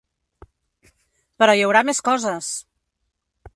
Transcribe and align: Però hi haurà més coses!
Però 1.43 1.55
hi 1.59 1.63
haurà 1.67 1.85
més 1.91 2.01
coses! 2.11 2.51